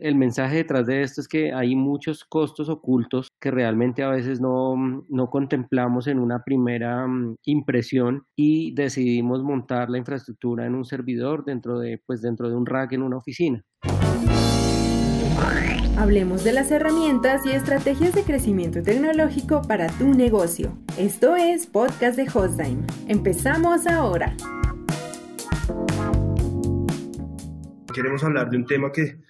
[0.00, 4.40] el, mensaje detrás de esto es que hay muchos costos ocultos que realmente a veces
[4.40, 10.84] no, no contemplamos en una primera mm, impresión y decidimos montar la infraestructura en un
[10.84, 13.64] servidor dentro de, pues dentro de un rack en una oficina.
[15.96, 20.78] Hablemos de las herramientas y estrategias de crecimiento tecnológico para tu negocio.
[20.96, 22.86] Esto es Podcast de Hostime.
[23.06, 24.34] Empezamos ahora.
[27.92, 29.20] Queremos hablar de un tema que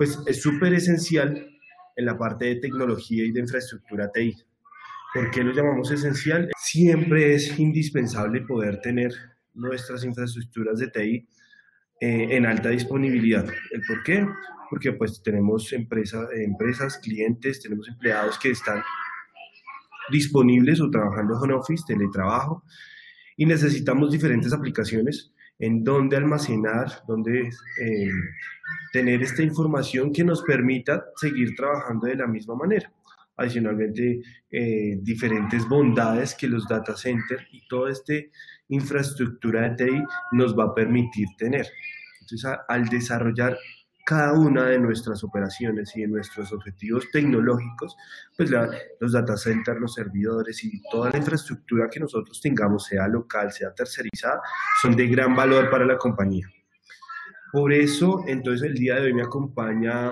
[0.00, 1.46] pues, es súper esencial
[1.94, 4.34] en la parte de tecnología y de infraestructura TI.
[5.12, 6.48] ¿Por qué lo llamamos esencial?
[6.56, 9.12] Siempre es indispensable poder tener
[9.52, 11.28] nuestras infraestructuras de TI
[12.00, 13.44] eh, en alta disponibilidad.
[13.44, 14.26] ¿El por qué?
[14.70, 18.82] Porque pues tenemos empresa, empresas, clientes, tenemos empleados que están
[20.10, 22.64] disponibles o trabajando en home office, teletrabajo,
[23.36, 27.50] y necesitamos diferentes aplicaciones en donde almacenar, donde
[27.80, 28.10] eh,
[28.92, 32.90] tener esta información que nos permita seguir trabajando de la misma manera.
[33.36, 34.20] Adicionalmente,
[34.50, 38.14] eh, diferentes bondades que los data centers y toda esta
[38.68, 41.66] infraestructura de TI nos va a permitir tener.
[42.20, 43.56] Entonces, al desarrollar
[44.10, 47.96] cada una de nuestras operaciones y de nuestros objetivos tecnológicos,
[48.36, 48.50] pues
[48.98, 53.72] los data centers, los servidores y toda la infraestructura que nosotros tengamos, sea local, sea
[53.72, 54.40] tercerizada,
[54.82, 56.48] son de gran valor para la compañía.
[57.52, 60.10] Por eso, entonces, el día de hoy me acompaña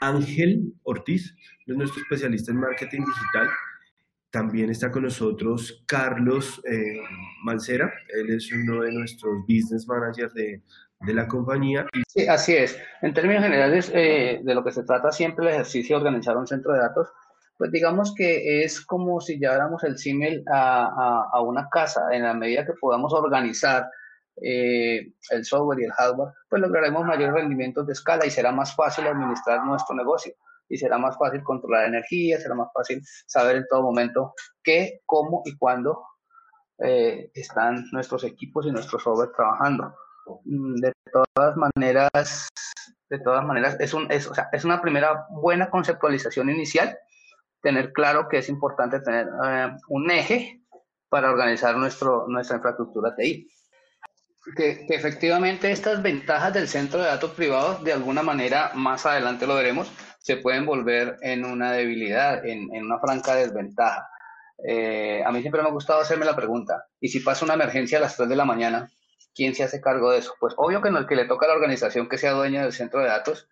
[0.00, 1.36] Ángel Ortiz,
[1.66, 3.50] nuestro especialista en marketing digital.
[4.36, 7.00] También está con nosotros Carlos eh,
[7.42, 10.62] Mancera, él es uno de nuestros business managers de,
[11.00, 11.86] de la compañía.
[12.06, 12.78] Sí, así es.
[13.00, 16.46] En términos generales, eh, de lo que se trata siempre el ejercicio de organizar un
[16.46, 17.08] centro de datos,
[17.56, 22.02] pues digamos que es como si lleváramos el CIMEL a, a, una casa.
[22.12, 23.88] En la medida que podamos organizar
[24.42, 28.76] eh, el software y el hardware, pues lograremos mayores rendimientos de escala y será más
[28.76, 30.34] fácil administrar nuestro negocio.
[30.68, 35.42] Y será más fácil controlar energía, será más fácil saber en todo momento qué, cómo
[35.44, 36.04] y cuándo
[36.78, 39.94] eh, están nuestros equipos y nuestro software trabajando.
[40.44, 42.48] Mm, de todas maneras,
[43.08, 46.98] de todas maneras, es, un, es, o sea, es una primera buena conceptualización inicial,
[47.62, 50.62] tener claro que es importante tener eh, un eje
[51.08, 53.48] para organizar nuestro, nuestra infraestructura TI.
[54.56, 59.46] Que, que, efectivamente estas ventajas del centro de datos privados, de alguna manera, más adelante
[59.46, 59.90] lo veremos,
[60.26, 64.08] se pueden volver en una debilidad, en, en una franca desventaja.
[64.66, 67.98] Eh, a mí siempre me ha gustado hacerme la pregunta, ¿y si pasa una emergencia
[67.98, 68.90] a las 3 de la mañana?
[69.36, 70.32] ¿quién se hace cargo de eso?
[70.40, 72.72] Pues obvio que no el que le toca a la organización que sea dueña del
[72.72, 73.46] centro de datos,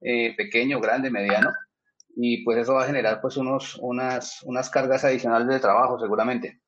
[0.00, 1.52] eh, pequeño, grande, mediano,
[2.16, 6.60] y pues eso va a generar pues unos, unas, unas cargas adicionales de trabajo seguramente.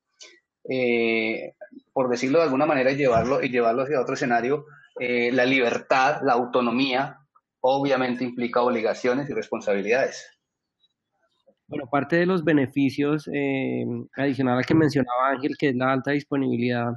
[0.69, 1.55] Eh,
[1.91, 4.65] por decirlo de alguna manera y llevarlo, y llevarlo hacia otro escenario,
[4.99, 7.20] eh, la libertad, la autonomía,
[7.61, 10.25] obviamente implica obligaciones y responsabilidades.
[11.67, 13.29] Bueno, parte de los beneficios
[14.17, 16.91] adicionales que mencionaba Ángel, que es la alta disponibilidad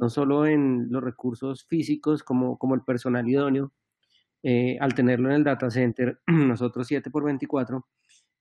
[0.00, 3.70] no solo en los recursos físicos como, como el personal idóneo,
[4.42, 7.86] eh, al tenerlo en el data center, nosotros 7 por 24,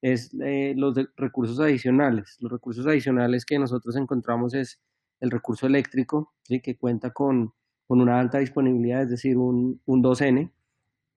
[0.02, 2.38] es eh, los recursos adicionales.
[2.40, 4.82] Los recursos adicionales que nosotros encontramos es
[5.20, 6.62] el recurso eléctrico, ¿sí?
[6.62, 7.54] que cuenta con,
[7.86, 10.50] con, una alta disponibilidad, es decir, un, un 2N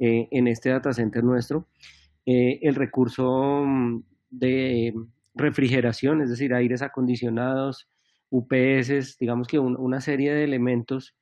[0.02, 1.68] eh, en este data center nuestro.
[2.26, 4.94] el recurso mm, de
[5.34, 7.88] refrigeración, es decir, aires acondicionados,
[8.30, 11.14] UPS, digamos que una serie de elementos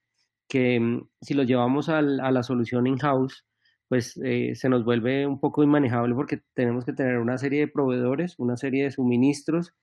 [0.48, 3.44] que mm, si los llevamos a la solución in-house,
[3.90, 7.68] pues eh, se nos vuelve un poco inmanejable porque tenemos que tener una serie de
[7.68, 9.74] proveedores, una serie de suministros,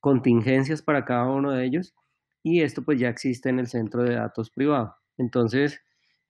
[0.00, 1.94] contingencias para cada uno de ellos
[2.42, 4.96] y esto pues ya existe en el centro de datos privado.
[5.16, 5.80] Entonces,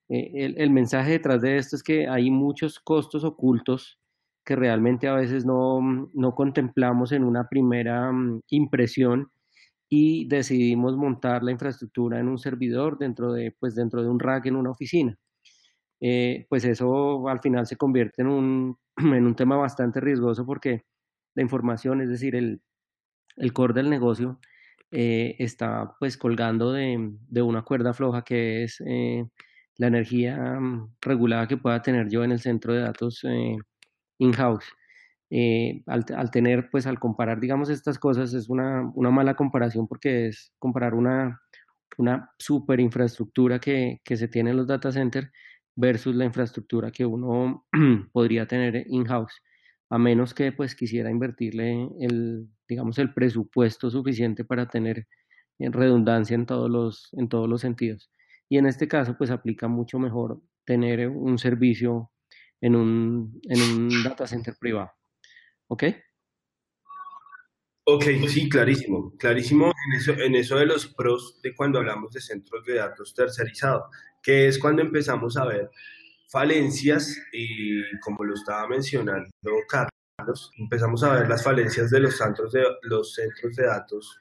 [0.09, 3.98] eh, el, mensaje detrás de esto es que hay muchos costos ocultos
[4.44, 5.81] que realmente a veces no,
[6.12, 9.31] no contemplamos en una primera mm, impresión
[9.88, 14.47] y decidimos montar la infraestructura en un servidor dentro de, pues dentro de un rack
[14.47, 15.16] en una oficina.
[16.00, 20.84] Eh, pues eso al final se convierte en un, en un tema bastante riesgoso porque
[21.34, 22.60] la información, es decir, el,
[23.36, 24.39] el core del negocio,
[24.91, 28.80] eh, está pues colgando de, de, una cuerda floja que es
[29.76, 33.22] la energía mm, regulada que pueda tener yo en el centro de datos
[34.18, 34.65] in-house.
[35.30, 40.28] Eh, al, tener, pues al comparar, digamos, estas cosas, es una, una mala comparación porque
[40.28, 41.41] es comparar una,
[41.98, 45.30] una super infraestructura que, que se tiene en los data centers
[45.76, 47.66] versus la infraestructura que uno
[48.12, 49.42] podría tener in-house,
[49.91, 55.09] a menos que pues quisiera invertirle el, digamos, el presupuesto suficiente para tener
[55.59, 58.10] eh, redundancia en todos los, en todos los sentidos.
[58.49, 62.11] Y en este caso, pues aplica mucho mejor tener un servicio
[62.61, 64.91] en un, en un data center privado.
[65.69, 65.85] ¿Ok?
[67.87, 69.71] Ok, sí, clarísimo, clarísimo
[70.17, 73.91] en eso, de los pros de cuando hablamos de centros de datos tercerizados,
[74.23, 75.71] que es cuando empezamos a ver
[76.29, 79.31] falencias y como lo estaba mencionando
[79.69, 84.19] Carlos, empezamos a ver las falencias de los centros de, los centros de datos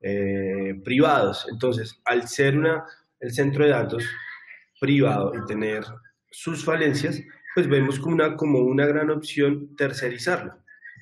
[0.00, 1.46] eh, privados.
[1.50, 2.86] Entonces, al ser una,
[3.20, 4.04] el centro de datos
[4.80, 5.84] privado y tener
[6.30, 7.20] sus falencias,
[7.54, 10.54] pues vemos como una, como una gran opción tercerizarlo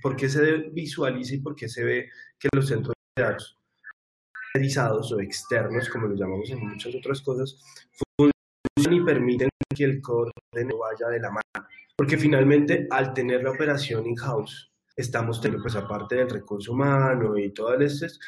[0.02, 3.58] ¿Por qué se visualiza y por qué se ve que los centros de datos
[4.52, 7.58] tercerizados o externos, como los llamamos en muchas otras cosas,
[8.16, 11.68] funcionan y permiten que el no vaya de la mano?
[11.96, 17.52] Porque finalmente, al tener la operación in-house, estamos teniendo, pues aparte del recurso humano y
[17.52, 18.20] todas estas,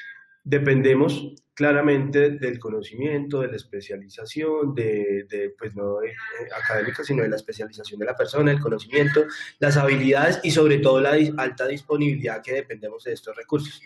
[0.48, 6.14] dependemos claramente del conocimiento, de la especialización, de, pues no de,
[6.56, 9.26] académica, sino de la especialización de la persona, el conocimiento,
[9.58, 13.82] las habilidades y sobre todo la alta disponibilidad que dependemos de estos recursos.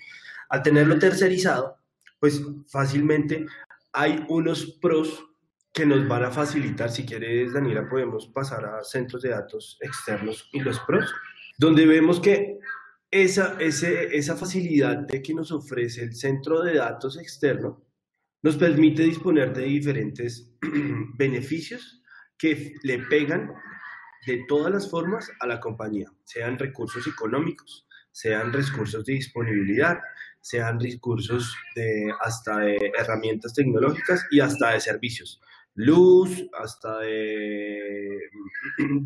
[0.50, 1.78] Al tenerlo tercerizado,
[2.20, 3.46] pues fácilmente
[3.92, 5.24] hay unos pros
[5.72, 10.48] que nos van a facilitar, si quieres Daniela, podemos pasar a centros de datos externos
[10.52, 11.12] y los pros,
[11.58, 12.58] donde vemos que
[13.12, 17.84] esa, esa facilidad de que nos ofrece el centro de datos externo
[18.42, 20.50] nos permite disponer de diferentes
[21.16, 22.02] beneficios
[22.38, 23.52] que le pegan
[24.26, 29.98] de todas las formas a la compañía, sean recursos económicos, sean recursos de disponibilidad,
[30.40, 35.40] sean recursos de hasta de herramientas tecnológicas y hasta de servicios,
[35.74, 38.20] luz, hasta de,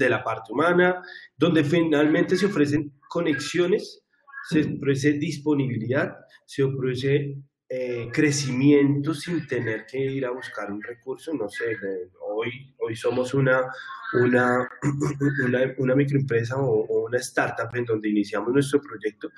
[0.08, 1.02] la parte humana,
[1.36, 4.02] donde finalmente se ofrecen conexiones,
[4.48, 7.36] se ofrece disponibilidad, se ofrece
[7.68, 11.76] eh, crecimiento sin tener que ir a buscar un recurso, no sé,
[12.20, 13.62] hoy, hoy somos una,
[14.22, 14.68] una,
[15.78, 19.30] una, microempresa o, o, una startup en donde iniciamos nuestro proyecto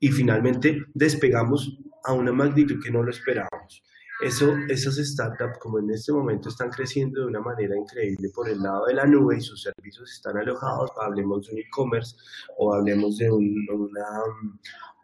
[0.00, 3.82] y finalmente despegamos a una magnitud que no lo esperábamos.
[4.20, 8.58] Eso, esas startups, como en este momento están creciendo de una manera increíble por el
[8.60, 12.16] lado de la nube y sus servicios están alojados, hablemos de un e-commerce
[12.56, 14.08] o hablemos de una,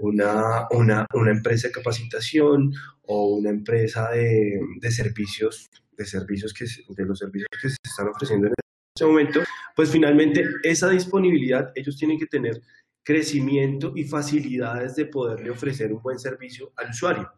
[0.01, 2.73] una, una, una, empresa de capacitación
[3.03, 8.09] o una empresa de, de, servicios, de, servicios que, de los servicios que se están
[8.09, 8.55] ofreciendo en
[8.97, 9.41] este momento,
[9.77, 12.61] pues finalmente esa disponibilidad ellos tienen que tener
[13.05, 17.31] crecimiento y facilidades de poderle ofrecer un buen servicio al usuario.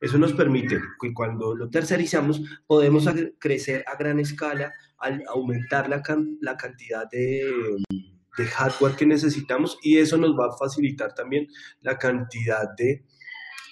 [0.00, 3.08] Eso nos permite que cuando lo tercerizamos podemos
[3.38, 6.02] crecer a gran escala al aumentar la,
[6.40, 7.42] la cantidad de,
[8.36, 11.46] de, hardware que necesitamos y eso nos va a facilitar también
[11.80, 13.04] la cantidad de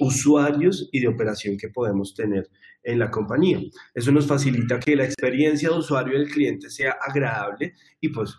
[0.01, 2.49] usuarios y de operación que podemos tener
[2.83, 3.61] en la compañía.
[3.95, 8.35] Eso nos facilita que la experiencia de usuario del cliente sea agradable y pues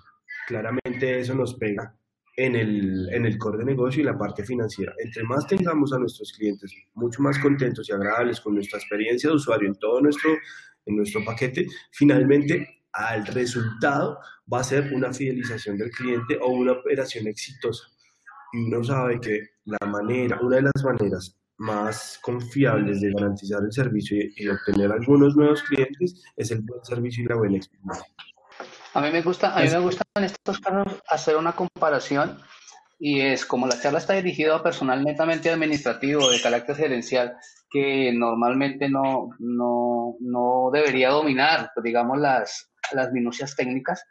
[0.47, 1.95] claramente eso nos pega
[2.35, 4.93] en el, en el core de negocio y la parte financiera.
[4.97, 9.35] Entre más tengamos a nuestros clientes mucho más contentos y agradables con nuestra experiencia de
[9.35, 10.31] usuario en todo nuestro,
[10.85, 14.19] en nuestro paquete, finalmente al resultado
[14.51, 17.85] va a ser una fidelización del cliente o una operación exitosa.
[18.53, 23.71] Y uno sabe que la manera, una de las maneras más confiables de garantizar el
[23.71, 28.05] servicio y, y obtener algunos nuevos clientes es el buen servicio y la buena experiencia.
[28.93, 32.39] A mí me gusta, a mí me gusta en estos casos hacer una comparación
[32.99, 37.35] y es como la charla está dirigida a personal netamente administrativo de carácter gerencial
[37.71, 44.05] que normalmente no, no, no debería dominar, digamos, las, las minucias técnicas.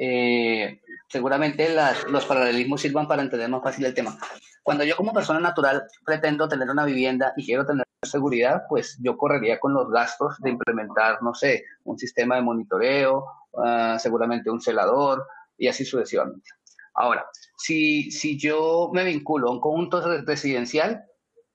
[0.00, 4.16] Eh, seguramente las, los paralelismos sirvan para entender más fácil el tema.
[4.62, 9.16] Cuando yo como persona natural pretendo tener una vivienda y quiero tener seguridad, pues yo
[9.16, 14.60] correría con los gastos de implementar, no sé, un sistema de monitoreo Ah, seguramente un
[14.60, 15.26] celador
[15.58, 16.50] y así sucesivamente.
[16.94, 21.04] Ahora, si, si yo me vinculo a un conjunto residencial,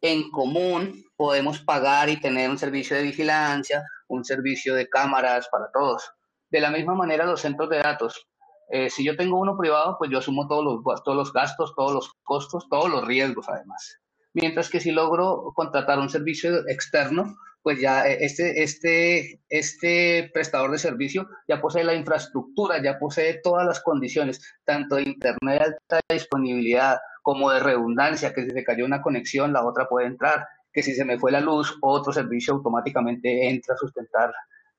[0.02, 5.72] en común podemos pagar y tener un servicio de vigilancia, un servicio de cámaras para
[5.72, 6.12] todos.
[6.50, 8.28] De la misma manera, los centros de datos.
[8.70, 11.94] Eh, si yo tengo uno privado, pues yo asumo todos los, todos los gastos, todos
[11.94, 14.00] los costos, todos los riesgos además.
[14.40, 20.70] Mientras que si logro contratar un servicio externo, pues ya eh, este, este, este prestador
[20.70, 26.00] de servicio ya posee la infraestructura, ya posee todas las condiciones, tanto de internet alta
[26.08, 30.84] disponibilidad como de redundancia, que si se cayó una conexión, la otra puede entrar, que
[30.84, 34.32] si se me fue la luz, otro servicio automáticamente entra a sustentar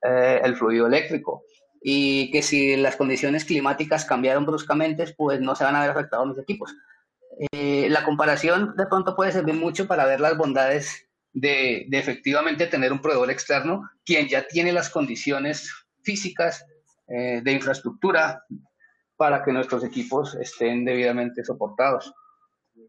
[0.03, 1.43] eh, el fluido eléctrico.
[1.83, 6.29] Y que si las condiciones climáticas cambiaron bruscamente, pues no se van a ver afectados
[6.29, 6.73] mis equipos.
[7.53, 12.93] Eh, la comparación de pronto puede servir mucho para ver las bondades de, efectivamente tener
[12.93, 16.65] un proveedor externo, quien ya tiene las condiciones físicas,
[17.07, 18.43] eh, de infraestructura,
[19.17, 22.13] para que nuestros equipos estén debidamente soportados.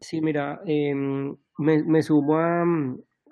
[0.00, 2.38] Sí, mira, em, me, sumo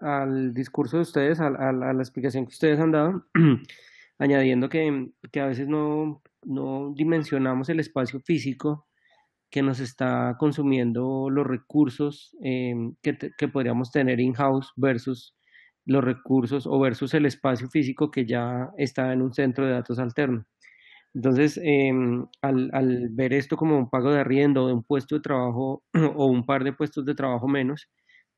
[0.01, 3.27] al discurso de ustedes, a, la explicación que ustedes han dado,
[4.19, 5.11] añadiendo que,
[5.41, 8.88] a veces no, no dimensionamos el espacio físico
[9.51, 15.35] que nos está consumiendo los recursos em, que, que, podríamos tener in-house versus
[15.87, 19.99] los recursos o versus el espacio físico que ya está en un centro de datos
[19.99, 20.47] alterno.
[21.15, 25.23] Entonces, em, al, al, ver esto como un pago de arriendo de un puesto de
[25.23, 25.83] trabajo
[26.17, 27.89] o un par de puestos de trabajo menos,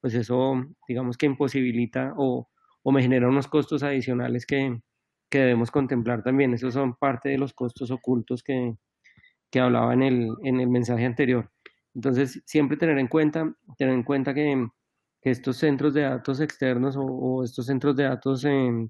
[0.01, 0.55] pues eso,
[0.89, 2.49] digamos que imposibilita o,
[2.83, 4.81] o me genera unos costos adicionales que,
[5.31, 6.55] que, debemos contemplar también.
[6.55, 8.75] Esos son parte de los costos ocultos que,
[9.51, 11.51] que hablaba en el, en el mensaje anterior.
[11.95, 14.69] Entonces, siempre tener en cuenta, tener en cuenta que,
[15.23, 18.89] estos centros de datos externos o, estos centros de datos em,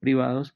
[0.00, 0.54] privados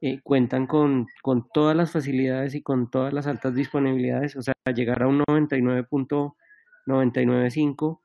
[0.00, 4.54] eh, cuentan con, con, todas las facilidades y con todas las altas disponibilidades, o sea,
[4.74, 8.00] llegar a un 99.995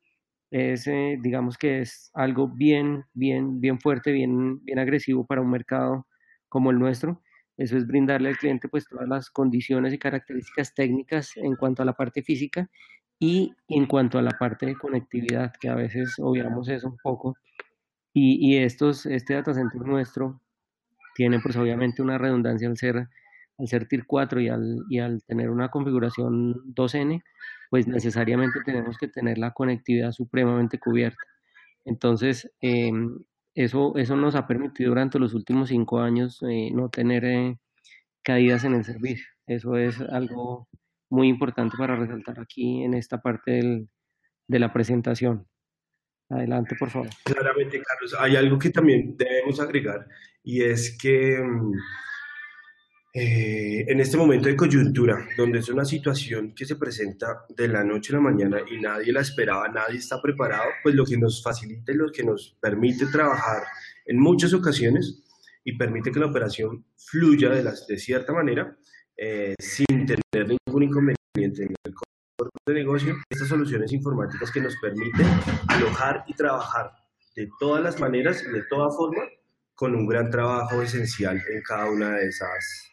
[0.51, 5.51] es, eh, digamos que es algo bien, bien, bien fuerte, bien, bien agresivo para un
[5.51, 6.07] mercado
[6.49, 7.21] como el nuestro.
[7.59, 11.85] Eso es brindarle al cliente pues todas las condiciones y características técnicas en cuanto a
[11.85, 12.69] la parte física
[13.19, 17.35] y en cuanto a la parte de conectividad, que a veces obviamos eso un poco.
[18.13, 20.41] Y, y estos, este data center nuestro
[21.15, 23.09] tiene pues obviamente una redundancia al ser,
[23.57, 27.21] al ser TIR 4 y al, y al tener una configuración 2N,
[27.69, 31.21] pues necesariamente tenemos que tener la conectividad supremamente cubierta.
[31.83, 33.19] Entonces, em,
[33.59, 37.57] eso, eso nos ha permitido durante los últimos cinco años eh, no tener eh,
[38.23, 39.25] caídas en el servicio.
[39.47, 40.69] Eso es algo
[41.09, 43.89] muy importante para resaltar aquí en esta parte del,
[44.47, 45.45] de la presentación.
[46.29, 47.09] Adelante, por favor.
[47.25, 50.07] Claramente, Carlos, hay algo que también debemos agregar
[50.41, 51.73] y es que mm,
[53.13, 57.83] eh, en este momento de coyuntura, donde es una situación que se presenta de la
[57.83, 61.41] noche a la mañana y nadie la esperaba, nadie está preparado, pues lo que nos
[61.41, 63.63] facilita y lo que nos permite trabajar
[64.05, 65.23] en muchas ocasiones
[65.63, 68.77] y permite que la operación fluya de, las, de cierta manera
[69.17, 71.93] eh, sin tener ningún inconveniente en el
[72.65, 75.27] de negocio, estas soluciones informáticas que nos permiten
[75.67, 76.91] alojar y trabajar
[77.35, 79.23] de todas las maneras, de toda forma,
[79.75, 82.88] con un gran trabajo esencial en cada una de esas.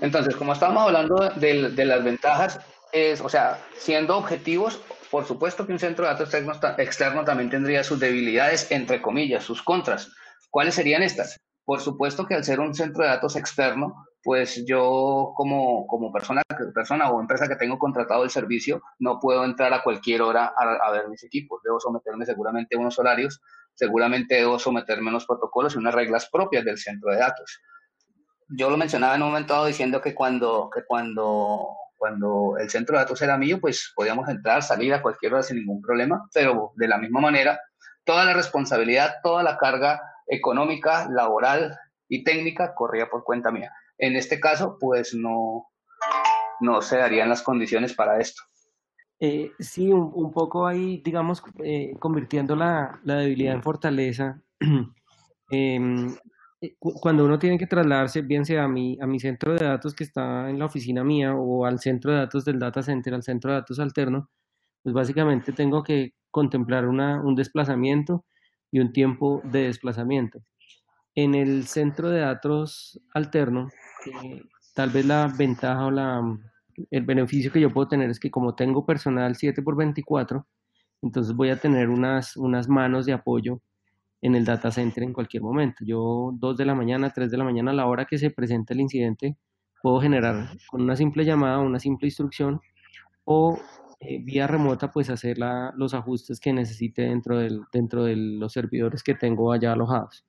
[0.00, 2.60] Entonces, como estábamos hablando de, las ventajas,
[2.92, 6.34] es, o sea, siendo objetivos, por supuesto que un centro de datos
[6.78, 10.12] externo también tendría sus debilidades, entre comillas, sus contras.
[10.50, 11.40] ¿Cuáles serían estas?
[11.64, 16.42] Por supuesto que al ser un centro de datos externo, pues yo como, como persona,
[16.74, 20.90] persona o empresa que tengo contratado el servicio, no puedo entrar a cualquier hora a,
[20.90, 21.62] ver mis equipos.
[21.62, 23.40] Debo someterme seguramente a unos horarios,
[23.74, 27.60] seguramente debo someterme a unos protocolos y unas reglas propias del centro de datos.
[28.54, 32.96] Yo lo mencionaba en un momento dado diciendo que cuando, que cuando, cuando el centro
[32.96, 36.72] de datos era mío, pues podíamos entrar, salir a cualquier hora sin ningún problema, pero
[36.76, 37.60] de la misma manera,
[38.04, 41.78] toda la responsabilidad, toda la carga económica, laboral
[42.08, 43.72] y técnica corría por cuenta mía.
[43.98, 45.68] En este caso, pues no,
[46.60, 48.42] no se darían las condiciones para esto.
[49.24, 54.40] Eh, sí, un, poco ahí, digamos, eh, convirtiendo la, debilidad en fortaleza.
[55.54, 56.16] Em,
[56.78, 60.04] cuando uno tiene que trasladarse, bien sea a mi, a mi centro de datos que
[60.04, 63.50] está en la oficina mía o al centro de datos del data center, al centro
[63.50, 64.30] de datos alterno,
[64.82, 68.24] pues básicamente tengo que contemplar una, un desplazamiento
[68.70, 70.40] y un tiempo de desplazamiento.
[71.14, 73.68] En el centro de datos alterno,
[74.74, 76.22] tal vez la ventaja o la,
[76.90, 80.46] el beneficio que yo puedo tener es que como tengo personal 7 por 24,
[81.02, 83.60] entonces voy a tener unas, unas manos de apoyo
[84.22, 85.84] en el data center en cualquier momento.
[85.84, 88.72] Yo 2 de la mañana, 3 de la mañana, a la hora que se presenta
[88.72, 89.36] el incidente,
[89.82, 92.60] puedo generar con una simple llamada, una simple instrucción
[93.24, 93.58] o
[94.00, 98.52] eh, vía remota pues hacer la, los ajustes que necesite dentro, del, dentro de los
[98.52, 100.24] servidores que tengo allá alojados.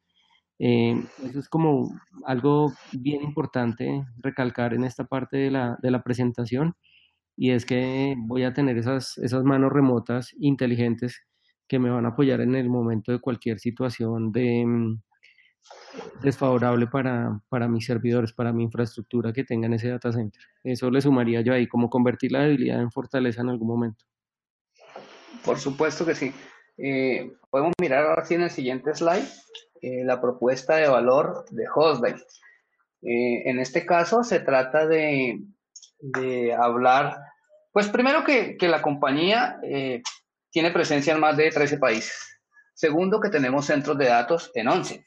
[0.60, 0.96] Eh,
[1.26, 1.92] eso es como
[2.26, 6.76] algo bien importante recalcar en esta parte de la, de la presentación
[7.36, 11.24] y es que voy a tener esas, esas manos remotas inteligentes
[11.74, 15.01] que me van a apoyar en el momento de cualquier situación de, mm,
[16.22, 20.39] desfavorable para, para mis servidores, para mi infraestructura que tengan ese data center.
[20.63, 24.06] Eso le sumaría yo ahí, como convertir la debilidad en fortaleza en algún momento.
[25.44, 26.32] Por supuesto que sí.
[26.77, 29.25] Eh, podemos mirar ahora sí en el siguiente slide.
[29.82, 32.22] Eh, la propuesta de valor de Hostline.
[33.01, 35.42] Eh, en este caso se trata de,
[36.56, 37.18] hablar,
[37.72, 39.60] pues primero que, la compañía
[40.53, 42.39] tiene presencia en más de 13 países.
[42.75, 45.03] Segundo, que tenemos centros de datos en 11.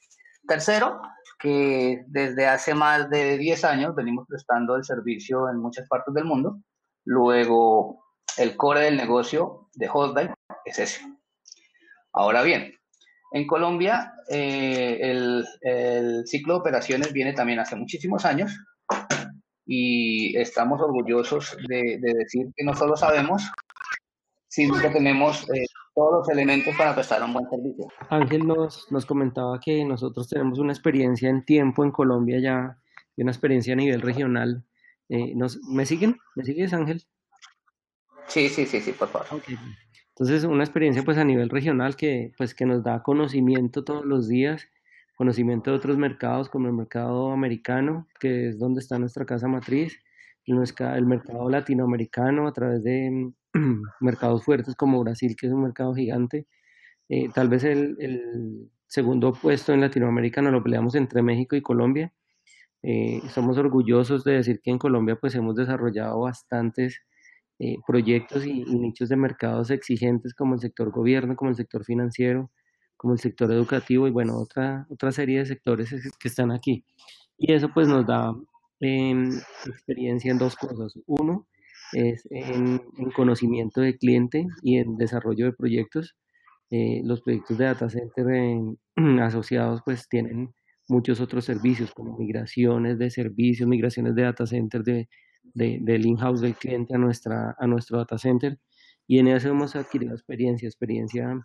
[0.46, 1.00] Tercero,
[1.38, 6.24] que desde hace más de 10 años venimos prestando el servicio en muchas partes del
[6.24, 6.58] mundo.
[7.04, 8.04] Luego,
[8.36, 10.34] el core del negocio de Hotline
[10.64, 11.00] es ese.
[12.12, 12.74] Ahora bien,
[13.32, 18.58] en Colombia eh, el, ciclo de operaciones viene también hace muchísimos años
[19.64, 23.48] y estamos orgullosos de, decir que no solo sabemos,
[24.56, 27.88] sino tenemos eh, todos los elementos para prestar un buen servicio.
[28.08, 32.78] Ángel nos, nos comentaba que nosotros tenemos una experiencia en tiempo en Colombia ya,
[33.16, 34.64] y una experiencia a nivel regional.
[35.10, 36.16] Eh, nos, ¿Me siguen?
[36.34, 37.04] ¿Me sigues, Ángel?
[38.28, 39.42] Sí, sí, sí, sí, por favor.
[40.08, 44.26] Entonces, una experiencia pues a nivel regional que pues que nos da conocimiento todos los
[44.26, 44.66] días,
[45.16, 49.98] conocimiento de otros mercados como el mercado americano, que es donde está nuestra casa matriz,
[50.46, 53.32] el mercado latinoamericano a través de
[54.00, 56.46] mercados fuertes como Brasil, que es un mercado gigante.
[57.08, 62.12] Eh, tal vez el, segundo puesto en Latinoamérica nos lo peleamos entre México y Colombia.
[62.82, 67.00] Eh, somos orgullosos de decir que en Colombia pues hemos desarrollado bastantes
[67.58, 72.50] eh, proyectos y, nichos de mercados exigentes como el sector gobierno, como el sector financiero,
[72.96, 76.84] como el sector educativo y bueno, otra, otra serie de sectores que están aquí.
[77.38, 78.34] Y eso pues nos da
[78.80, 79.30] em,
[79.66, 80.94] experiencia en dos cosas.
[81.06, 81.46] Uno
[81.96, 82.80] es en,
[83.14, 86.16] conocimiento de cliente y en desarrollo de proyectos.
[86.70, 88.26] Eh, los proyectos de data center
[89.22, 90.52] asociados pues tienen
[90.88, 95.08] muchos otros servicios como migraciones de servicios, migraciones de data center de
[95.54, 98.58] del in-house del cliente a, nuestra, a nuestro data center
[99.06, 101.40] y en eso hemos adquirido experiencia, experiencia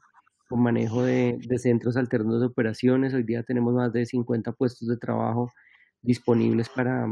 [0.49, 3.13] con manejo de, centros alternos de operaciones.
[3.13, 5.49] Hoy día tenemos más de 50 puestos de trabajo
[6.01, 7.07] disponibles para,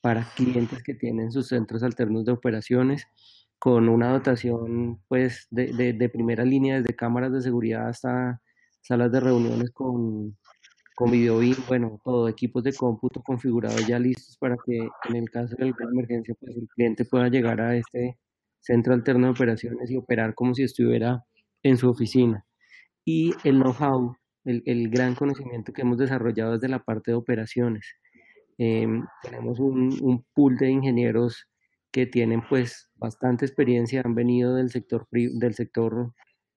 [0.00, 3.04] para clientes que tienen sus centros alternos de operaciones
[3.58, 8.40] con una dotación pues de, de primera línea desde cámaras de seguridad hasta
[8.82, 10.36] salas de reuniones con,
[10.98, 14.78] con BIM, bueno, todo, equipos de cómputo configurados ya listos para que
[15.08, 18.18] en el caso de alguna emergencia, pues el cliente pueda llegar a este
[18.58, 21.22] centro alterno de operaciones y operar como si estuviera
[21.62, 22.44] en su oficina.
[23.04, 27.86] Y el know-how, el, gran conocimiento que hemos desarrollado desde la parte de operaciones.
[28.58, 31.46] Em, tenemos un, pool de ingenieros
[31.92, 36.12] que tienen pues bastante experiencia, han venido del sector, del, sector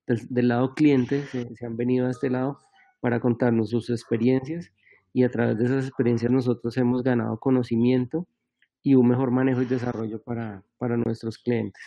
[0.08, 2.58] del, lado cliente, se han venido a este lado
[3.02, 4.72] para contarnos sus experiencias
[5.14, 8.28] y a través de esas experiencias nosotros hemos ganado conocimiento
[8.82, 11.84] y un mejor manejo y desarrollo para, para nuestros clientes.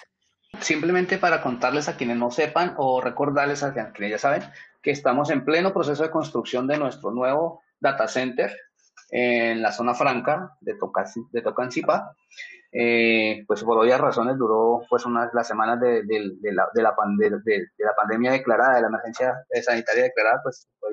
[0.60, 4.42] Simplemente para contarles a quienes no sepan o recordarles a quienes ya saben
[4.80, 8.54] que estamos en pleno proceso de construcción de nuestro nuevo data center
[9.10, 10.76] en la zona franca de,
[11.32, 12.14] de Tocancipá.
[12.76, 16.20] Eh, pues por obvias razones duró pues unas las semanas de, de,
[16.52, 20.90] la, de, la, de, la pandemia declarada, de la emergencia sanitaria declarada, pues fue,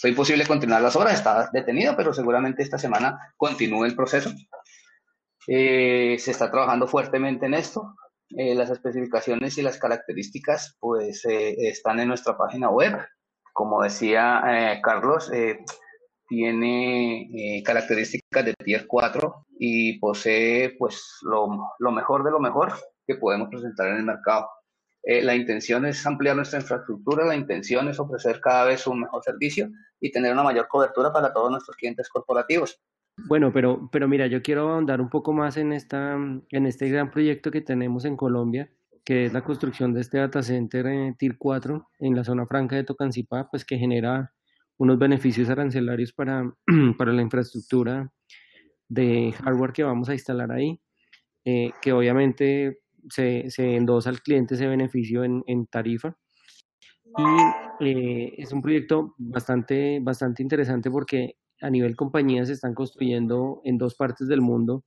[0.00, 4.30] fue, imposible continuar las obras, está detenido, pero seguramente esta semana continúe el proceso.
[5.48, 7.96] Eh, se está trabajando fuertemente en esto.
[8.30, 12.96] Eh, las especificaciones y las características pues están en nuestra página web.
[13.52, 15.32] Como decía Carlos,
[16.28, 22.72] tiene eh, características de Tier 4 y posee pues lo, lo, mejor de lo mejor
[23.06, 24.48] que podemos presentar en el mercado.
[25.02, 29.22] Eh, la intención es ampliar nuestra infraestructura, la intención es ofrecer cada vez un mejor
[29.22, 32.80] servicio y tener una mayor cobertura para todos nuestros clientes corporativos.
[33.28, 37.10] Bueno, pero, pero mira, yo quiero ahondar un poco más en, esta, en este gran
[37.10, 38.68] proyecto que tenemos en Colombia,
[39.04, 42.74] que es la construcción de este data center en Tier 4 en la zona franca
[42.74, 44.34] de Tocancipá, pues que genera
[44.78, 46.52] unos beneficios arancelarios para,
[46.98, 48.10] para la infraestructura
[48.88, 50.80] de hardware que vamos a instalar ahí,
[51.44, 56.16] eh, que obviamente se, se, endosa al cliente ese beneficio en, en tarifa.
[57.18, 63.62] Y eh, es un proyecto bastante, bastante interesante porque a nivel compañía se están construyendo
[63.64, 64.84] en dos partes del mundo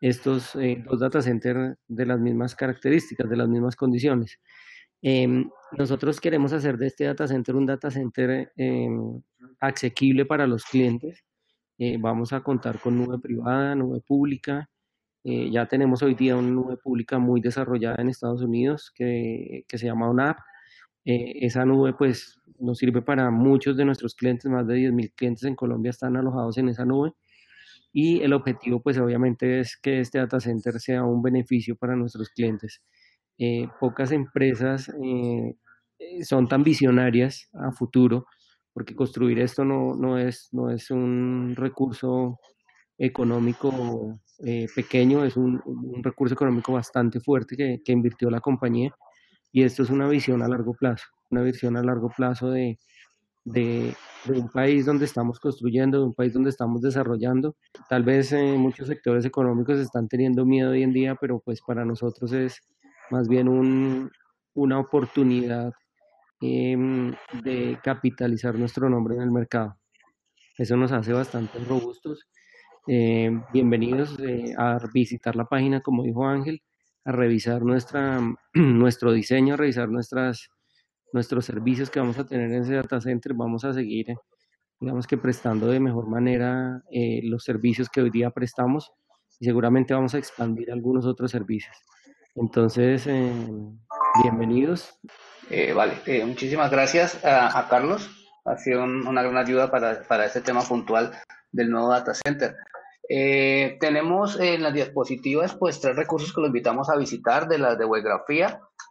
[0.00, 4.38] estos eh, dos data centers de las mismas características, de las mismas condiciones.
[5.06, 8.50] Em, nosotros queremos hacer de este data center un data center
[9.60, 11.22] asequible para los clientes.
[11.76, 14.70] Eh, vamos a contar con nube privada, nube pública.
[15.22, 19.86] Eh, ya tenemos hoy día una nube pública muy desarrollada en Estados Unidos que, se
[19.86, 20.38] llama ONAP.
[21.04, 25.44] Eh, esa nube pues nos sirve para muchos de nuestros clientes, más de 10.000 clientes
[25.44, 27.12] en Colombia están alojados en esa nube.
[27.92, 32.30] Y el objetivo pues obviamente es que este data center sea un beneficio para nuestros
[32.30, 32.82] clientes.
[33.38, 35.56] Eh, pocas empresas eh,
[35.98, 38.26] eh, son tan visionarias a futuro,
[38.72, 42.38] porque construir esto no, no, es, no es un recurso
[42.98, 44.20] económico
[44.74, 45.60] pequeño, es un,
[46.02, 48.94] recurso económico bastante fuerte que, que, invirtió la compañía
[49.52, 52.78] y esto es una visión a largo plazo, una visión a largo plazo de,
[53.44, 53.94] de,
[54.28, 57.56] un país donde estamos construyendo, de un país donde estamos desarrollando.
[57.88, 61.84] Tal vez eh, muchos sectores económicos están teniendo miedo hoy en día, pero pues para
[61.84, 62.60] nosotros es
[63.10, 64.10] más bien un,
[64.54, 65.72] una oportunidad
[66.40, 69.76] em, de capitalizar nuestro nombre en el mercado.
[70.58, 72.26] Eso nos hace bastante robustos.
[72.86, 76.62] Eh, bienvenidos eh, a visitar la página, como dijo Ángel,
[77.04, 78.20] a revisar nuestra,
[78.54, 80.50] nuestro diseño, a revisar nuestras
[81.14, 84.06] nuestros servicios que vamos a tener en ese data center, vamos a seguir,
[84.80, 88.90] digamos que prestando de mejor manera eh, los servicios que hoy día prestamos
[89.38, 91.76] y seguramente vamos a expandir algunos otros servicios.
[92.34, 93.32] Entonces, eh,
[94.22, 94.98] bienvenidos.
[95.50, 95.94] Eh, vale,
[96.24, 98.10] muchísimas gracias a, Carlos.
[98.44, 101.12] Ha sido una gran ayuda para, para este tema puntual
[101.52, 102.56] del nuevo data center.
[103.08, 107.86] tenemos en las diapositivas pues tres recursos que los invitamos a visitar de la de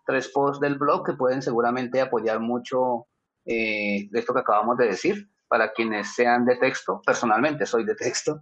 [0.06, 3.08] tres posts del blog que pueden seguramente apoyar mucho
[3.46, 5.30] eh, de esto que acabamos de decir.
[5.48, 8.42] Para quienes sean de texto, personalmente soy de texto,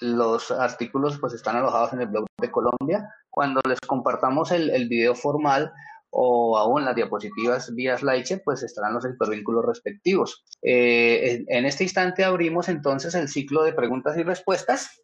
[0.00, 3.08] los artículos pues están alojados en el blog de Colombia.
[3.32, 5.72] Cuando les compartamos el, video formal
[6.10, 10.44] o aún las diapositivas vía slideshow, pues estarán los hipervínculos respectivos.
[10.60, 15.02] Eh, en, en este instante abrimos entonces el ciclo de preguntas y respuestas.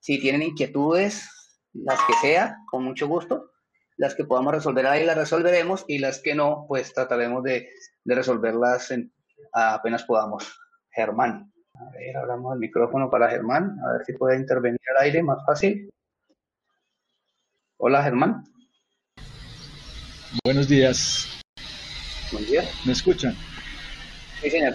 [0.00, 1.26] Si tienen inquietudes,
[1.72, 3.52] las que sea, con mucho gusto,
[3.96, 7.68] las que podamos resolver ahí las resolveremos y las que no, pues trataremos de,
[8.04, 8.92] resolverlas
[9.52, 10.58] apenas podamos.
[10.90, 11.50] Germán.
[11.74, 15.38] A ver, abramos el micrófono para Germán, a ver si puede intervenir al aire más
[15.46, 15.88] fácil.
[17.84, 18.44] Hola, Germán.
[20.44, 21.26] Buenos días.
[22.30, 22.62] Buen día.
[22.84, 23.34] ¿Me escuchan?
[24.40, 24.74] Sí, señor.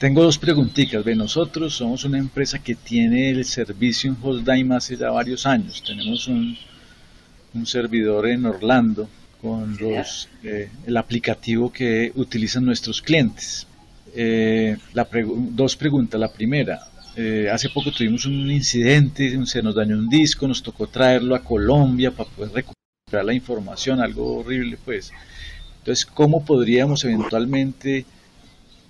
[0.00, 1.04] Tengo dos preguntitas.
[1.04, 5.84] De nosotros somos una empresa que tiene el servicio en Hostdime hace ya varios años.
[5.86, 6.58] Tenemos un
[7.54, 9.08] un servidor en Orlando
[9.40, 13.68] con los, eh, el aplicativo que utilizan nuestros clientes.
[14.16, 16.18] Eh, la dos preguntas.
[16.18, 20.88] La primera, eh, hace poco tuvimos un incidente, se nos dañó un disco, nos tocó
[20.88, 25.12] traerlo a Colombia para poder recuperar la información, algo horrible pues.
[25.78, 28.04] Entonces, ¿cómo podríamos eventualmente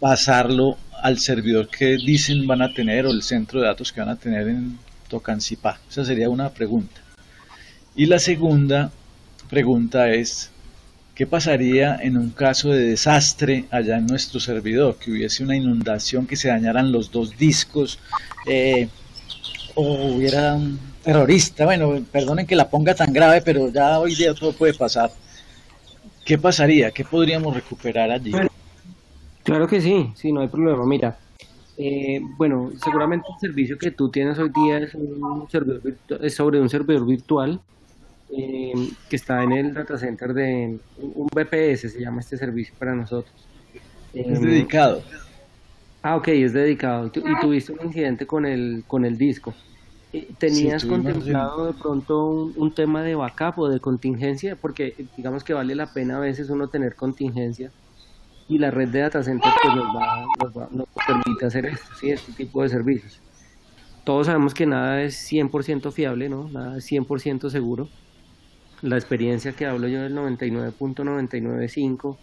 [0.01, 4.11] pasarlo al servidor que dicen van a tener o el centro de datos que van
[4.11, 5.81] a tener en Tocancipá?
[5.91, 7.01] Esa sería una pregunta.
[7.95, 8.91] Y la segunda
[9.51, 10.51] pregunta es,
[11.15, 14.97] ¿qué pasaría en un caso de desastre allá en nuestro servidor?
[14.97, 17.99] Que hubiese una inundación, que se dañaran los dos discos,
[18.47, 18.89] eh,
[19.75, 21.65] o hubiera un terrorista.
[21.65, 25.11] Bueno, perdonen que la ponga tan grave, pero ya hoy día todo puede pasar.
[26.25, 26.91] ¿Qué pasaría?
[26.91, 28.33] ¿Qué podríamos recuperar allí?
[29.43, 30.85] Claro que sí, sí, no hay problema.
[30.87, 31.19] Mira,
[31.77, 37.61] eh, bueno, seguramente el servicio que tú tienes hoy día es, sobre un servidor virtual
[38.31, 38.73] eh,
[39.09, 43.35] que está en el data center de un BPS, se llama este servicio para nosotros.
[44.13, 45.03] es eh, dedicado.
[46.03, 47.07] Ah, ok, es dedicado.
[47.15, 49.55] Y tuviste un incidente con el, con el disco.
[50.13, 54.57] Eh, ¿Tenías contemplado de pronto un, tema de backup o de contingencia?
[54.57, 57.73] Porque digamos que vale la pena a veces uno tener contingencia
[58.49, 62.11] y la red de data center pues nos, va, nos, nos permite hacer esto, ¿sí?
[62.11, 63.21] este tipo de servicios.
[64.05, 66.49] Todos sabemos que nada es 100% fiable, ¿no?
[66.49, 67.89] Nada es 100% seguro
[68.85, 72.19] la experiencia que hablo yo del 99.995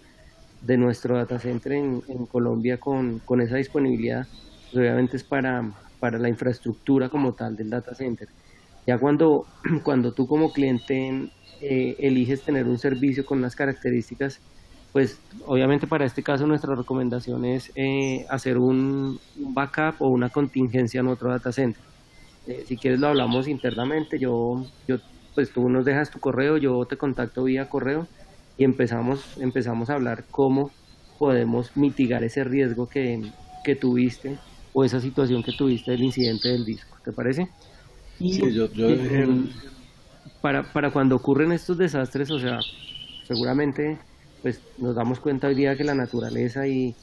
[0.62, 4.28] de nuestro data center en, Colombia con, esa disponibilidad,
[4.72, 8.28] pues obviamente es para, para la infraestructura como tal del data center.
[8.86, 9.48] Ya cuando,
[9.84, 14.40] cuando tú como cliente eh, eliges tener un servicio con unas características,
[14.94, 21.00] pues obviamente para este caso nuestra recomendación es eh, hacer un, backup o una contingencia
[21.00, 21.82] en otro data center.
[22.46, 25.00] Eh, si quieres lo hablamos internamente, yo, yo
[25.36, 28.08] pues tú nos dejas tu correo, yo te contacto vía correo
[28.58, 30.72] y empezamos, empezamos a hablar cómo
[31.18, 33.32] podemos mitigar ese riesgo que,
[33.64, 34.38] que tuviste
[34.74, 37.50] o esa situación que tuviste del incidente del disco, ¿te parece?
[38.20, 38.88] Y, sí, yo, yo
[40.42, 42.60] para, para cuando ocurren estos desastres, o sea,
[43.28, 43.98] seguramente
[44.42, 46.96] pues nos damos cuenta hoy día que la naturaleza y,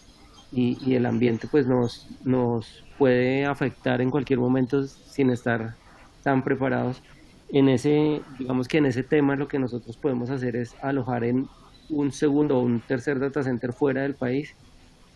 [0.51, 5.77] y, y, el ambiente pues nos, nos puede afectar en cualquier momento sin estar
[6.25, 7.01] tan preparados
[7.51, 11.49] en ese, digamos que en ese tema lo que nosotros podemos hacer es alojar en
[11.89, 14.55] un segundo o un tercer data center fuera del país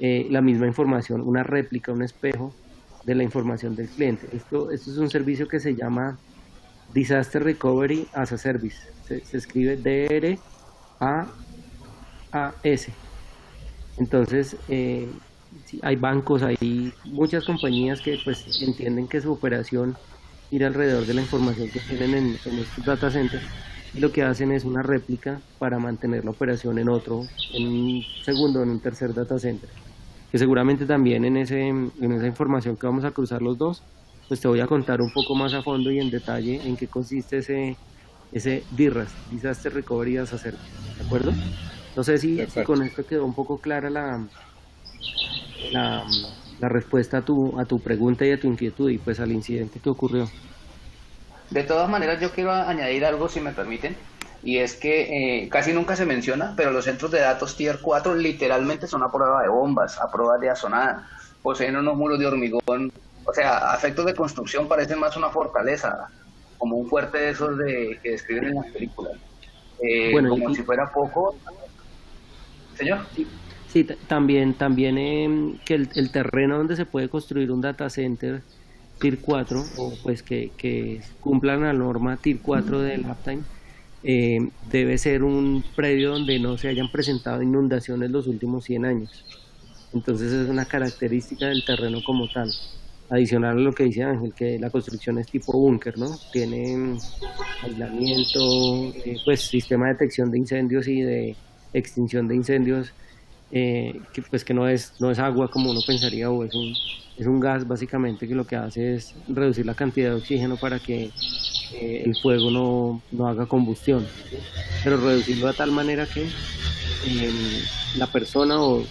[0.01, 2.53] eh, la misma información, una réplica, un espejo
[3.05, 4.27] de la información del cliente.
[4.33, 6.18] Esto, esto es un servicio que se llama
[6.95, 8.79] Disaster Recovery as a Service.
[9.07, 10.38] Se, escribe D-R-A-A-S.
[13.99, 15.09] Entonces, eh,
[15.83, 19.97] hay bancos, hay muchas compañías que pues entienden que su operación
[20.53, 23.43] ir alrededor de la información que tienen en, estos data centers
[23.95, 28.03] y lo que hacen es una réplica para mantener la operación en otro, en un
[28.23, 29.69] segundo, en un tercer data center.
[30.31, 33.83] que seguramente también en, ese, en esa información que vamos a cruzar los dos,
[34.29, 36.87] pues te voy a contar un poco más a fondo y en detalle en qué
[36.87, 37.77] consiste ese,
[38.31, 40.65] ese DIRAS, Disaster Recovery as a Service,
[40.99, 41.33] ¿de acuerdo?
[41.97, 44.27] No sé si, con esto quedó un poco clara la,
[45.73, 46.05] la,
[46.62, 49.81] la, respuesta a tu, a tu pregunta y a tu inquietud y pues al incidente
[49.81, 50.29] que ocurrió.
[51.51, 53.94] De todas maneras, yo quiero añadir algo, si me permiten,
[54.42, 58.14] y es que eh, casi nunca se menciona, pero los centros de datos Tier 4
[58.14, 61.09] literalmente son a prueba de bombas, a prueba de azonada,
[61.42, 62.92] poseen unos muros de hormigón,
[63.25, 66.09] o sea, a efectos de construcción parecen más una fortaleza,
[66.59, 69.12] como un fuerte de esos de, que describen en las películas.
[69.83, 71.35] Eh, como si fuera poco.
[72.77, 73.01] Señor.
[73.72, 78.42] Sí, también, también eh, que el, el, terreno donde se puede construir un data center
[79.00, 83.42] TIR 4, o pues que, que cumplan la norma TIR 4 del uptime,
[84.04, 89.24] eh, debe ser un predio donde no se hayan presentado inundaciones los últimos 100 años.
[89.94, 92.50] Entonces es una característica del terreno como tal.
[93.11, 96.16] Adicional a lo que dice Ángel, que la construcción es tipo búnker, ¿no?
[96.32, 96.96] Tiene
[97.62, 101.37] aislamiento, eh, pues sistema de detección de incendios y de
[101.74, 102.92] extinción de incendios,
[103.55, 106.75] eh, que pues que no es, no es agua como uno pensaría o es un,
[107.19, 110.79] es un gas básicamente que lo que hace es reducir la cantidad de oxígeno para
[110.79, 111.11] que
[111.75, 114.07] eh, el fuego no, no, haga combustión,
[114.83, 117.35] pero reducirlo de tal manera que em,
[117.99, 118.85] la persona o,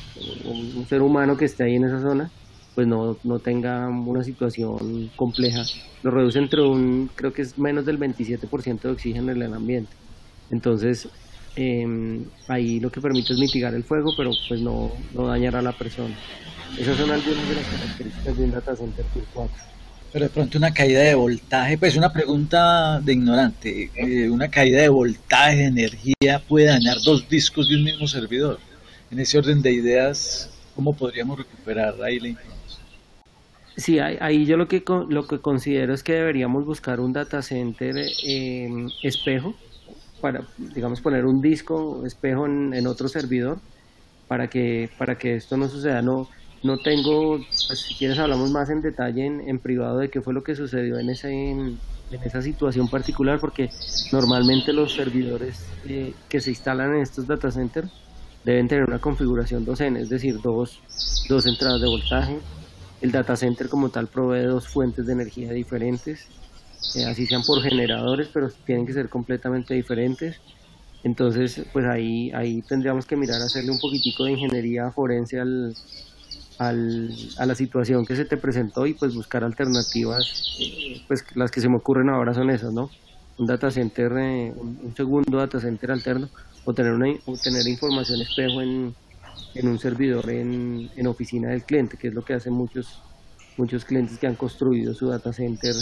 [0.46, 2.30] un ser humano que esté ahí en esa zona
[2.76, 5.64] pues no, no tenga una situación compleja.
[6.04, 9.92] Lo reduce entre un, creo que es menos del 27% de oxígeno en el ambiente.
[10.52, 11.10] Entonces,
[11.56, 15.62] eh, ahí lo que permite es mitigar el fuego, pero pues no, no dañar a
[15.62, 16.16] la persona.
[16.78, 19.72] Esas son algunas de las características de un data center Tier 4.
[20.14, 24.82] Pero de pronto una caída de voltaje, pues una pregunta de ignorante, eh, una caída
[24.82, 28.60] de voltaje, de energía puede dañar dos discos de un mismo servidor.
[29.10, 32.62] En ese orden de ideas, ¿cómo podríamos recuperar ahí la información?
[33.78, 37.96] Sí, ahí yo lo que, lo que considero es que deberíamos buscar un data center
[37.98, 39.56] eh, espejo,
[40.22, 43.60] para, digamos, poner un disco espejo en, otro servidor
[44.28, 46.02] para que, para que esto no suceda.
[46.02, 46.30] No,
[46.64, 50.34] no tengo, pues, si quieres hablamos más en detalle en, en, privado de qué fue
[50.34, 51.80] lo que sucedió en, ese, en,
[52.12, 53.72] esa situación particular, porque
[54.12, 57.92] normalmente los servidores eh, que se instalan en estos data centers
[58.44, 60.80] deben tener una configuración 2N, es decir, dos,
[61.28, 62.40] dos entradas de voltaje.
[63.02, 66.28] El data center como tal provee dos fuentes de energía diferentes,
[66.96, 70.40] eh, así sean por generadores, pero tienen que ser completamente diferentes.
[71.04, 75.76] Entonces, pues ahí, ahí tendríamos que mirar hacerle un poquitico de ingeniería forense al,
[76.60, 81.50] al, a la situación que se te presentó y pues buscar alternativas, eh, pues las
[81.50, 82.92] que se me ocurren ahora son esas, ¿no?
[83.40, 86.30] Un data center, eh, un, segundo data center alterno
[86.66, 87.08] o tener, una,
[87.42, 88.94] tener información espejo en,
[89.56, 93.00] en un servidor en, en, oficina del cliente, que es lo que hacen muchos,
[93.58, 95.76] muchos clientes que han construido su data center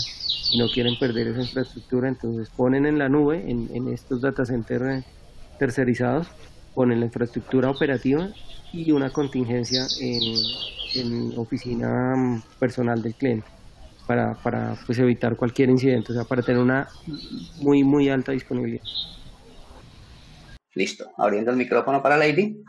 [0.51, 4.45] y no quieren perder esa infraestructura, entonces ponen en la nube, en, en estos data
[4.45, 5.05] centers eh,
[5.58, 6.27] tercerizados,
[6.73, 8.29] ponen la infraestructura operativa
[8.71, 10.21] y una contingencia en,
[10.95, 13.47] en oficina mm, personal del cliente
[14.08, 16.88] para, para pues, evitar cualquier incidente, o sea, para tener una
[17.62, 18.84] muy, muy alta disponibilidad.
[20.73, 22.63] Listo, abriendo el micrófono para Lady.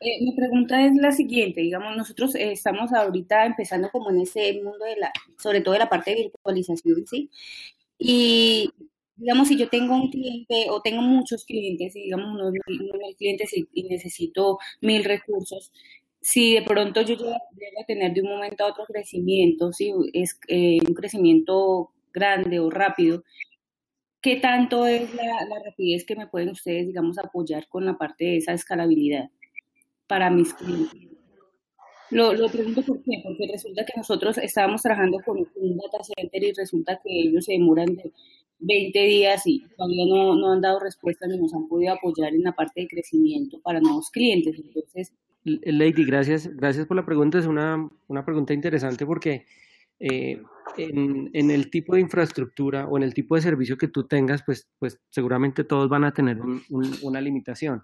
[0.00, 4.54] Eh, mi pregunta es la siguiente, digamos, nosotros eh, estamos ahorita empezando como en ese
[4.62, 7.30] mundo de la, sobre todo de la parte de virtualización, ¿sí?
[7.98, 8.70] Y
[9.16, 12.52] digamos, si yo tengo un cliente o tengo muchos clientes, digamos unos
[13.18, 15.70] clientes y, y, necesito mil recursos,
[16.20, 20.38] si de pronto yo llego, a tener de un momento a otro crecimiento, si es
[20.48, 23.24] eh, un crecimiento grande o rápido,
[24.20, 28.24] ¿qué tanto es la, la, rapidez que me pueden ustedes, digamos, apoyar con la parte
[28.24, 29.30] de esa escalabilidad
[30.12, 31.08] para mis clientes?
[32.10, 36.44] Lo, lo pregunto por qué, porque resulta que nosotros estábamos trabajando con un data center
[36.44, 38.12] y resulta que ellos se demoran de
[38.58, 42.42] 20 días y todavía no, no han dado respuesta ni nos han podido apoyar en
[42.42, 44.54] la parte de crecimiento para nuevos clientes.
[44.62, 47.38] Entonces, Lady, gracias, gracias por la pregunta.
[47.38, 49.46] Es una, una pregunta interesante porque
[49.98, 50.42] eh,
[50.76, 54.42] en, en, el tipo de infraestructura o en el tipo de servicio que tú tengas,
[54.44, 57.82] pues, pues seguramente todos van a tener un, un, una limitación.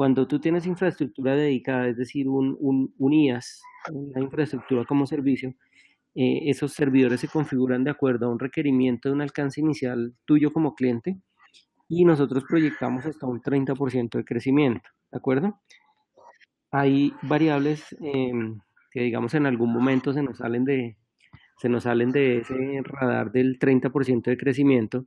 [0.00, 5.50] Cuando tú tienes infraestructura dedicada, es decir, un, un, un IaaS, una infraestructura como servicio,
[6.14, 10.54] eh, esos servidores se configuran de acuerdo a un requerimiento de un alcance inicial tuyo
[10.54, 11.20] como cliente
[11.86, 15.60] y nosotros proyectamos hasta un 30% de crecimiento, ¿de acuerdo?
[16.70, 18.32] hay variables eh,
[18.90, 20.96] que digamos en algún momento se nos salen de,
[21.58, 25.04] se nos salen de ese radar del 30% de crecimiento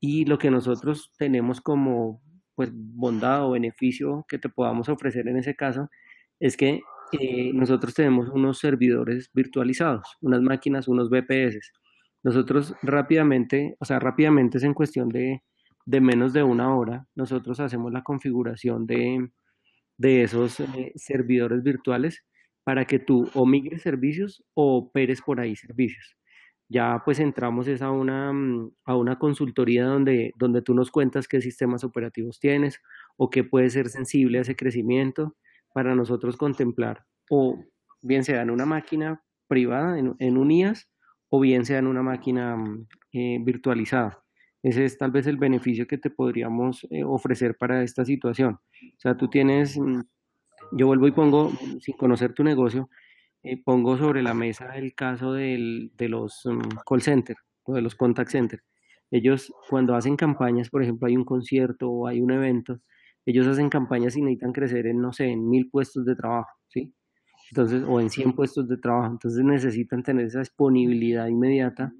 [0.00, 2.22] y lo que nosotros tenemos como
[2.54, 5.88] pues bondad o beneficio que te podamos ofrecer en ese caso
[6.40, 6.80] es que
[7.12, 11.72] eh, nosotros tenemos unos servidores virtualizados, unas máquinas, unos VPS.
[12.22, 15.42] Nosotros rápidamente, o sea, rápidamente es en cuestión de,
[15.86, 19.30] de menos de una hora, nosotros hacemos la configuración de,
[19.98, 22.24] de esos eh, servidores virtuales
[22.64, 26.16] para que tú o migres servicios o operes por ahí servicios.
[26.68, 31.28] Ya pues entramos es a una, mm, a una consultoría donde, donde tú nos cuentas
[31.28, 32.80] qué sistemas operativos tienes
[33.16, 35.36] o qué puede ser sensible a ese crecimiento
[35.72, 37.64] para nosotros contemplar o
[38.02, 40.88] bien sea en una máquina privada, en, en un IAS,
[41.28, 44.22] o bien sea en una máquina mm, eh, virtualizada.
[44.62, 48.54] Ese es tal vez el beneficio que te podríamos eh, ofrecer para esta situación.
[48.54, 50.00] O sea, tú tienes, mm,
[50.72, 52.88] yo vuelvo y pongo, sin conocer tu negocio,
[53.44, 57.82] eh, pongo sobre la mesa el caso del, de los mm, call center o de
[57.82, 58.60] los contact center.
[59.10, 62.80] Ellos cuando hacen campañas, por ejemplo, hay un concierto o hay un evento,
[63.26, 66.94] ellos hacen campañas y necesitan crecer en, no sé, en mil puestos de trabajo, ¿sí?
[67.50, 69.12] Entonces, o en 100 puestos de trabajo.
[69.12, 71.92] Entonces necesitan tener esa disponibilidad inmediata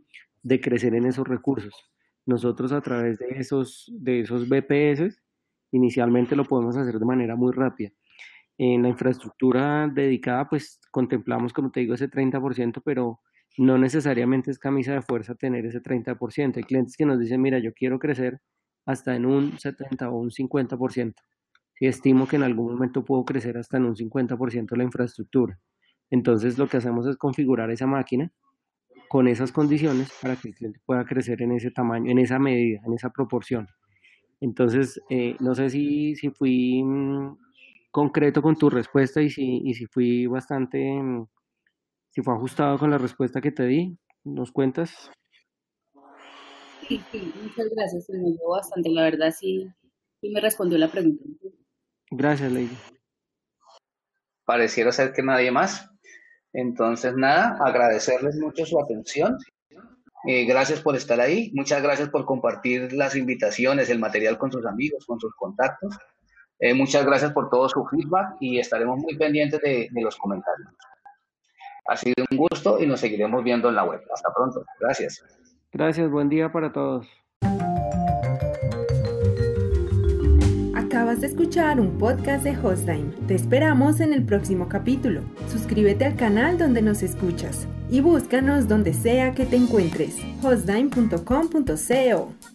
[0.42, 1.74] de crecer en esos recursos.
[2.26, 5.22] Nosotros a través de esos, de esos BPS,
[5.72, 7.90] inicialmente lo podemos hacer de manera muy rápida.
[8.58, 13.20] En la infraestructura dedicada, pues contemplamos, como te digo, ese 30%, pero
[13.58, 16.56] no necesariamente es camisa de fuerza tener ese 30%.
[16.56, 18.40] Hay clientes que nos dicen, mira, yo quiero crecer
[18.86, 21.14] hasta en un 70 o un 50%.
[21.74, 25.58] Si estimo que en algún momento puedo crecer hasta en un 50% la infraestructura.
[26.10, 28.32] Entonces lo que hacemos es configurar esa máquina
[29.08, 32.80] con esas condiciones para que el cliente pueda crecer en ese tamaño, en esa medida,
[32.86, 33.68] en esa proporción.
[34.40, 37.36] Entonces, eh, no sé si, si fui mm,
[37.94, 41.28] concreto con tu respuesta y si, y si fui bastante, mm,
[42.10, 43.96] si fue ajustado con la respuesta que te di.
[44.24, 45.12] ¿Nos cuentas?
[46.88, 48.10] Sí, sí, muchas gracias.
[48.10, 48.90] Me ayudó bastante.
[48.90, 49.70] La verdad, sí,
[50.20, 51.22] sí me respondió la pregunta.
[52.10, 52.76] Gracias, Lady.
[54.44, 55.88] Pareciera ser que nadie más.
[56.52, 59.38] Entonces, nada, agradecerles mucho su atención.
[60.26, 61.52] Eh, gracias por estar ahí.
[61.54, 65.96] Muchas gracias por compartir las invitaciones, el material con sus amigos, con sus contactos.
[66.60, 70.68] Eh, muchas gracias por todo su feedback y estaremos muy pendientes de, de los comentarios.
[71.86, 74.00] Ha sido un gusto y nos seguiremos viendo en la web.
[74.12, 74.64] Hasta pronto.
[74.80, 75.22] Gracias.
[75.72, 77.06] Gracias, buen día para todos.
[80.74, 83.12] Acabas de escuchar un podcast de Hostime.
[83.26, 85.22] Te esperamos en el próximo capítulo.
[85.48, 90.16] Suscríbete al canal donde nos escuchas y búscanos donde sea que te encuentres.
[90.42, 92.53] hostime.com.co